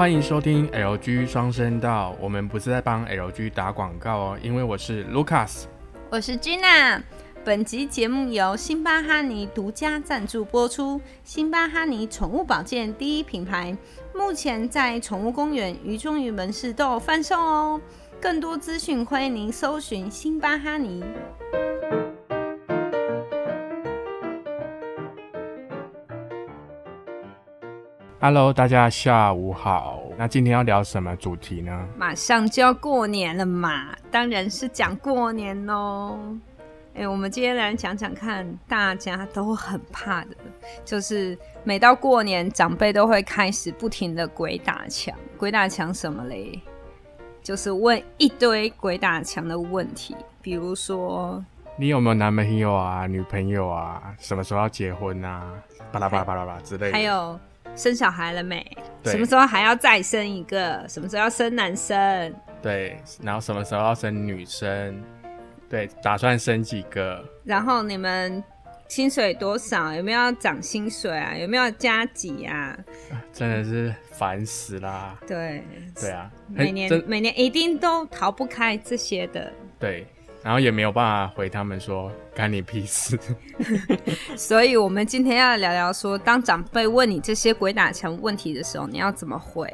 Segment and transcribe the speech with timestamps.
[0.00, 5.64] 欢迎收听 LG 双声道，我们不是在帮 LG 打广告哦，因为我是 Lucas，
[6.08, 7.02] 我是 Gina。
[7.44, 10.98] 本集节目由辛巴哈尼独家赞助播出。
[11.22, 13.76] 辛巴哈尼宠物保健第一品牌，
[14.14, 17.78] 目前在宠物公园、鱼中鱼门市都有贩售哦。
[18.22, 21.04] 更多资讯欢迎您搜寻辛巴哈尼。
[28.22, 30.02] Hello，大家下午好。
[30.18, 31.88] 那今天要聊什么主题呢？
[31.96, 36.18] 马上就要过年了嘛，当然是讲过年喽。
[36.94, 40.36] 哎，我们今天来讲讲看，大家都很怕的，
[40.84, 45.16] 就是每到过年，长辈都会开始不停的鬼打墙。
[45.38, 46.60] 鬼打墙什么嘞？
[47.42, 51.42] 就是问一堆鬼打墙的问题，比如说
[51.78, 54.14] 你有没有男朋友啊、女朋友啊？
[54.18, 55.42] 什么时候要结婚啊？
[55.90, 56.92] 巴拉巴拉巴拉巴拉之类的。
[56.92, 57.40] 还有
[57.76, 58.64] 生小孩了没？
[59.04, 60.84] 什么时候还要再生一个？
[60.88, 62.34] 什么时候要生男生？
[62.60, 65.02] 对，然后什么时候要生女生？
[65.68, 67.24] 对，打算生几个？
[67.44, 68.42] 然后你们
[68.88, 69.94] 薪水多少？
[69.94, 71.34] 有没有要涨薪水啊？
[71.34, 72.76] 有没有加几啊？
[73.32, 75.18] 真的是烦死啦！
[75.26, 75.64] 对，
[75.98, 79.50] 对啊，每年每年一定都逃不开这些的。
[79.78, 80.06] 对，
[80.42, 83.18] 然后也没有办法回他们说干你屁事。
[84.36, 89.72] 所以，我们今天要聊聊说，当长辈问你这些鬼打墙问题的时候，你要怎么回？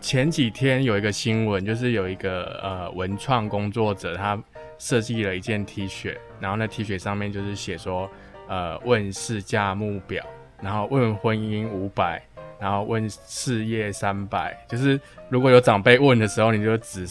[0.00, 4.38] 前几天有一个新闻，就是有一个呃文创工作者，他。
[4.80, 8.08] 设计了一件 T 恤，然后那 T 恤上面就是写说，
[8.46, 10.24] 呃，问事价目表，
[10.62, 12.22] 然后问婚姻五百，
[12.60, 17.08] 然后问事业三百，就是如果有长辈问的时候，你就指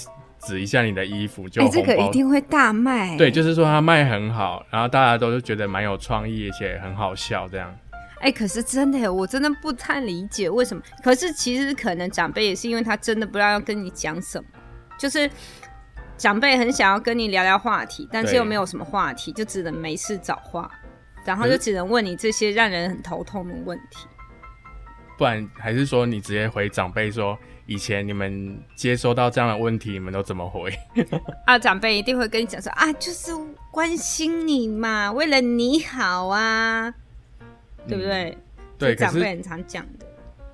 [0.48, 3.18] 指一下你的衣服，就这个一定会大卖。
[3.18, 7.76] 对，就是说它卖很好，然后大家都是觉得蛮有创意，而且很好笑这样。
[8.22, 10.82] 哎，可是真的，我真的不太理解为什么。
[11.04, 14.48] 可是其实可能长辈也是因为他真的不知道要跟你讲什么，
[14.98, 15.30] 就是。
[16.18, 20.68] 长辈很想要跟你聊聊话题，但是又没有什么话题，就只能没事找话，
[21.24, 24.08] 然后就只能问你这些让人很头痛的问题。
[25.18, 30.72] 不然还是说你直接回长辈说，以前你们接收到这样的问题，你们都怎么回？
[31.46, 33.32] 啊，长辈一定会跟你讲说啊，就是
[33.72, 36.94] 关心你嘛，为了你好啊，
[37.88, 38.38] 对不对？
[38.78, 40.06] 对，长辈很常讲的。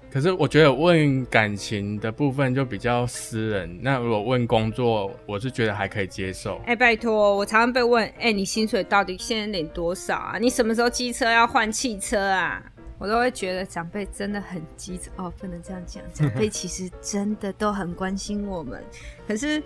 [0.10, 6.62] 可是我觉得问感情的部分就比较私人，那如果问工作，我是觉得还可以接受。
[6.68, 10.38] 哎，拜托，我常常被问，哎，你薪水到底现在领多少啊？
[10.40, 12.62] 你什么时候机车要换汽车啊？
[12.98, 18.84] 我都会觉得长辈真的很机车哦，不能这样讲， 长辈其实真的都很关心我们，
[19.28, 19.62] 可是。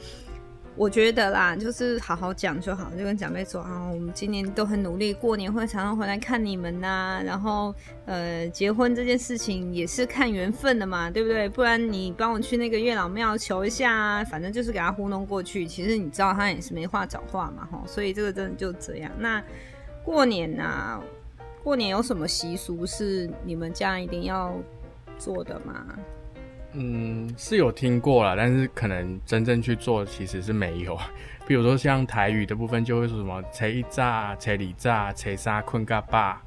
[0.80, 7.20] 我觉得啦，就是好好讲就好，就跟长辈说啊，我们今年都很努力，过年会常常回来看你们呐。
[7.26, 7.74] 然后，
[8.06, 11.50] 呃，结婚这件事情也是看缘分的嘛，对不对？
[11.50, 15.66] 不然你帮我去那个月老庙求一下啊，反正就是给他糊弄过去。
[15.66, 17.84] 其实你知道他也是没话找话嘛，哈。
[17.88, 19.12] 所以这个真的就这样。
[19.18, 19.44] 那
[20.04, 21.02] 过年呐，
[21.68, 24.58] 过年有什么习俗是你们家一定要
[25.20, 26.00] 做的吗？
[26.80, 30.98] 嗯，是有听过了，但是可能真正去做其实是没有。
[31.48, 36.44] 比如说像台语的部分，就会说什么“车一炸，车里炸，车沙困嘎巴”。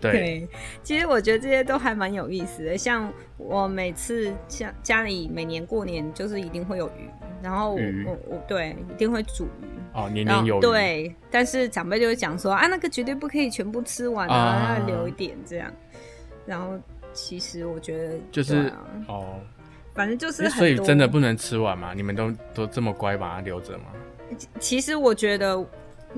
[0.00, 0.46] 对，
[0.82, 2.76] 其实我觉得这些都还蛮有意思的。
[2.76, 7.08] 像我每次像家里每年过年，就是一定会有鱼，
[7.42, 11.14] 然后我我对一定会煮鱼哦，年年有对。
[11.30, 15.72] 但是长辈就会讲说啊，那个绝对不可以全部吃完啊，要留一点这样。
[16.44, 16.78] 然后
[17.14, 18.70] 其实我觉得就是
[19.08, 19.40] 哦。
[19.94, 21.92] 反正就是，所以真的不能吃完吗？
[21.94, 23.84] 你们都都这么乖，把它留着吗？
[24.58, 25.64] 其实我觉得，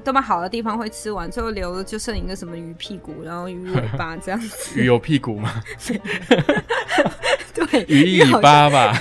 [0.02, 4.72] 这么好的地方会吃完，最后留的就剩一个什么鱼屁股，然后鱼尾巴这样子。
[4.80, 5.62] 鱼有屁股吗？
[7.52, 8.98] 对，鱼尾巴吧。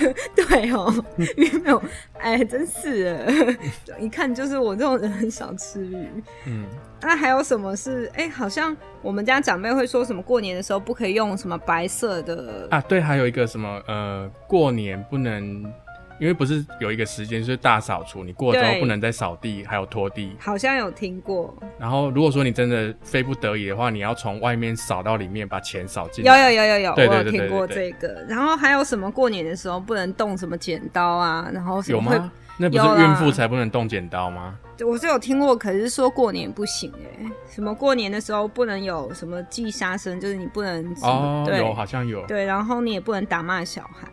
[0.47, 1.81] 对哦，鱼没有，
[2.19, 3.17] 哎，真是，
[3.99, 6.07] 一看就是我这种人很少吃鱼。
[6.47, 6.65] 嗯。
[7.01, 8.09] 那还有什么是？
[8.15, 12.81] 哎，好像我们家长辈会说什么过年的时候不可以用什么白色的啊？
[12.81, 15.71] 对，还有一个什么呃，过年不能，
[16.19, 20.35] 因为不是有一个时间就是大扫除，你过了之后不能再扫地，还有拖地。
[20.39, 21.53] 好像有听过。
[21.77, 26.23] 然后如果说你真的非不得已的话，你要从外面扫到里面，把钱扫进。
[26.23, 28.25] 有有有有有，我有听过这个。
[28.27, 31.49] 然后还有什么过年的时候不能动什么剪刀啊？
[31.53, 32.31] 然后有吗？
[32.57, 34.57] 那不是孕妇才不能动剪刀吗？
[34.85, 36.89] 我是有听过，可是说过年不行
[37.19, 44.07] 哎，什么过年的时候不能有什么忌杀生，就是你不能哦，有好像有对，然后你也不能打骂小孩，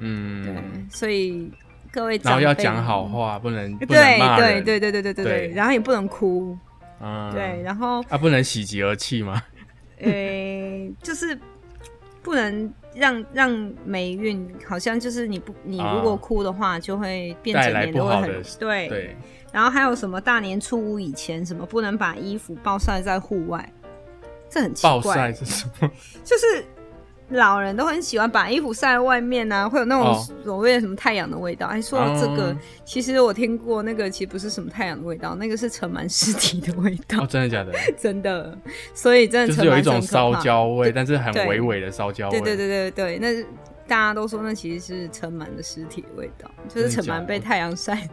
[0.00, 0.54] 嗯，对，
[0.90, 1.50] 所以
[1.92, 6.56] 各位然后要讲好话，不能对对对对对对对对，然后也不能哭，
[7.00, 9.42] 嗯，对，然后啊不能喜极而泣吗？
[9.98, 11.38] 诶， 就是
[12.22, 19.16] 不能让让霉运，好像就是你不你如果哭的话，就会变整年都会很对对。
[19.52, 23.72] 然后还有什么大年初五以前什么不能把衣服暴晒在户外，
[24.48, 24.90] 这很奇怪。
[24.90, 25.90] 暴晒是什么？
[26.24, 26.64] 就是。
[27.30, 31.66] 老人都很喜欢把衣服晒在外面啊，会有那种所谓的什么太阳的味道。
[31.66, 37.22] 哎，说到这个，其实我听过那个，其实不是什么太阳的味道，那个是盛满尸体的味道。
[37.22, 37.72] 哦，真的假的？
[37.98, 38.56] 真的。
[38.94, 42.40] 所以真的就是有一种烧焦味，但是很微微的烧焦味。
[42.40, 43.46] 对对对对对，那。
[43.90, 48.08] 大家都说那其实是尘螨的尸体味道，就是尘螨被太阳晒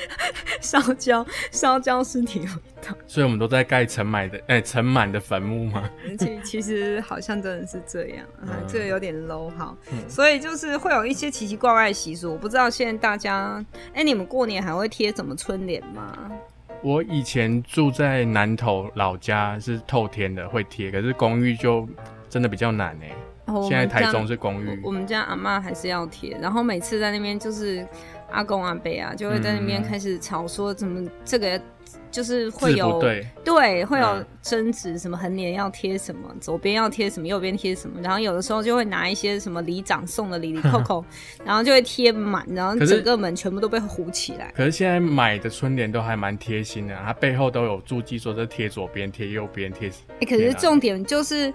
[0.58, 2.46] 烧焦烧焦尸体味
[2.80, 2.96] 道。
[3.06, 5.90] 所以我们都在盖尘螨的哎尘螨的坟墓吗？
[6.18, 8.24] 其其实好像真的是这样，
[8.66, 9.76] 这个有点 low 哈。
[10.08, 16.16] 所以就是会有一些奇奇怪怪的习俗，我不知道现在大家哎，你们过年还会贴什么春联吗？
[16.80, 21.86] 我以前住在南头老家是透天的，会贴，可是公寓就
[22.30, 23.10] 真的比较难哎。
[23.68, 27.86] 现在台中是公寓，我们家阿妈还是要贴，然后每次在那边就是
[28.30, 31.60] 阿公阿伯啊，就会在那边开始吵说怎么这个
[32.10, 33.00] 就是会有
[33.44, 41.04] 对会有争执，什么横脸要贴什么，左边要贴什么，右边贴什么，然后有的时候就会拿一些什么里长送的里里扣扣，
[41.44, 44.52] 然后就会贴满，然后整个门全部都被糊起来。
[44.54, 49.88] 可是现在买的春联都还蛮贴心的，它背后都有注记，说这贴左边、贴右边、贴。
[50.20, 51.52] 哎，可是重点就是。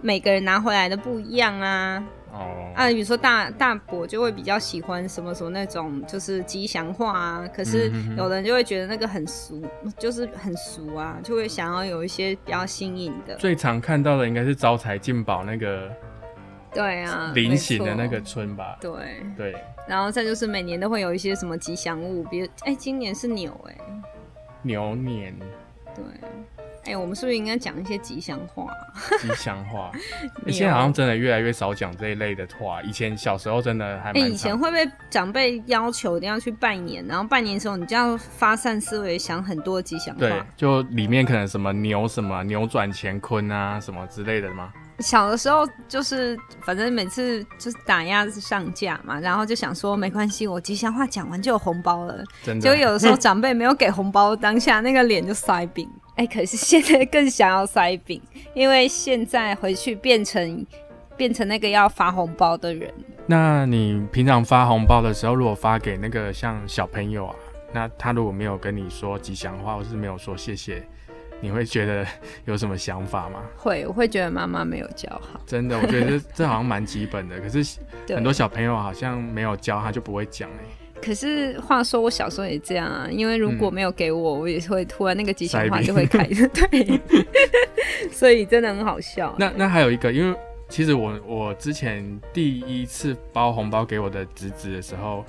[0.00, 2.02] 每个人拿回来的不一样啊，
[2.32, 9.64] 哦，啊，比如说大大伯就会比较喜欢什么什么那种就是吉祥话啊，可是有人就会觉得那个很俗，
[9.98, 13.34] 就是很俗啊，就会想要有一些比较新颖的。
[13.36, 15.90] 最常看到的应该是招财进宝那个，
[16.72, 18.92] 对啊，菱形的那个村吧，对。
[19.36, 19.56] 对，
[19.88, 23.76] 然后再就是每年都会有一些什么吉祥物，比如哎，今年是牛哎，
[24.62, 25.34] 牛年，
[25.94, 26.04] 对。
[26.86, 28.66] 哎，我们是不是应该讲一些吉祥话？
[29.20, 29.90] 吉祥话，
[30.48, 32.80] 现在好像真的越来越少讲这一类的话。
[32.82, 34.10] 以前小时候真的还……
[34.12, 37.04] 哎，以前会不会长辈要求一定要去拜年？
[37.06, 40.20] 然后拜年的时候，你就要发散思维，想很多吉祥话。
[40.20, 44.72] 对，就里面可能什么牛什么扭转乾坤啊，什么之类的吗？
[45.00, 52.24] 小的时候就是，反正每次就是打鸭子上架嘛，然后就想说没关系，我吉祥话讲完就有红包了。
[52.42, 55.90] 真的，就有的时候长辈没有给红包，当下那个脸就塞饼。
[56.16, 58.20] 哎，可是现在更想要塞饼，
[58.54, 60.66] 因为现在回去变成
[61.16, 62.92] 变成那个要发红包的人。
[63.26, 67.36] 那你平常发红包的时候，如果发给那个像小朋友啊，
[67.72, 70.82] 那他如果没有跟你说吉祥话，或是没有说谢谢，
[71.40, 72.06] 你会觉得
[72.46, 73.42] 有什么想法吗？
[73.56, 75.38] 会，我会觉得妈妈没有教好。
[75.44, 77.38] 真的，我觉得这好像蛮基本的。
[77.40, 77.78] 可是
[78.08, 80.64] 很多小朋友好像没有教，他就不会讲哎。
[81.06, 87.00] 可是话说，我小时候也这样啊，因为如果没有给我，我也会突然那个吉祥话就会开， 对，
[88.10, 89.32] 所以真的很好笑。
[89.38, 90.36] 那那还有一个，因为
[90.68, 95.24] 其实我我之前第一次包红包给我的侄子的时候。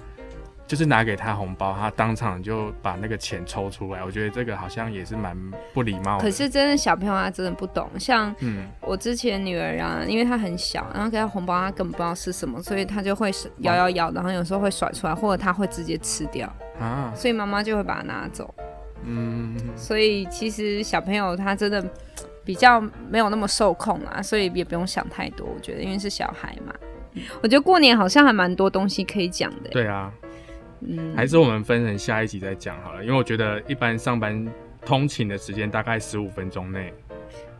[0.67, 4.03] 就是拿给他红包，他当场就把那个钱抽出来。
[4.03, 5.35] 我觉得这个好像也是蛮
[5.73, 6.23] 不礼貌的。
[6.23, 8.35] 可是真的小朋友他真的不懂，像
[8.81, 17.13] 我之前女儿啊，因为她很小，然后给她红包，她根本不知道是什么，所以她就会摇摇摇，然后有时候会甩出来，或者她会直接吃掉啊。
[17.15, 18.53] 所以妈妈就会把它拿走。
[19.03, 19.55] 嗯。
[19.77, 21.81] 所以其实小朋友他真的
[22.43, 25.47] 比较没有那么受控啊，所以也不用想太多。
[25.47, 26.73] 我觉得因为是小孩嘛，
[27.41, 29.69] 我觉得过年好像还蛮多东西可以讲的。
[29.69, 30.11] 对啊。
[31.15, 34.45] 还是我们分成下一集再讲好了，因为我觉得一般上班
[34.85, 36.93] 通勤的时间大概十五分钟内。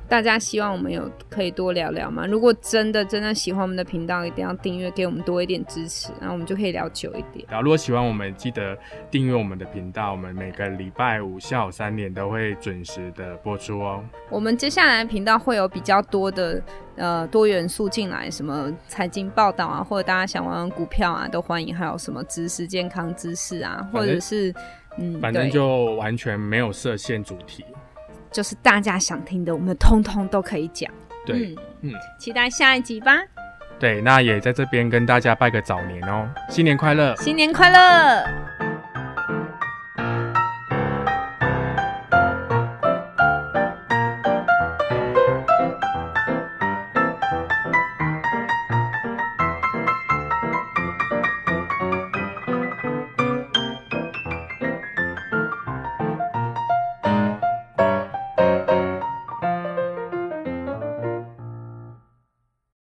[0.10, 2.26] 大家希望我们有可以多聊聊吗？
[2.26, 7.46] 如果真的真的喜欢我们的频道，一定要订阅，给我们多一点支持，然后我们就可以聊久一点。
[7.50, 8.78] 然后如果喜欢我们，记得
[9.12, 14.04] 订阅我们的频道，我们每个礼拜五下午三点都会准时的播出哦。
[14.30, 16.62] 我们接下来频道会有比较多的
[16.96, 21.76] 呃多元素进来，什么财经报道啊，或者大家想玩股票啊，都欢迎。
[21.76, 24.54] 还有什么知识、健康知识啊，或者是
[24.98, 27.66] 嗯，反正就完全没有设限主题。
[28.32, 30.92] 就是大家想听的，我们通通都可以讲。
[31.26, 33.18] 对，嗯，期待下一集吧。
[33.80, 37.16] 对，那也在这边跟大家拜个早年哦，新年快乐！
[37.18, 38.26] 新年快乐！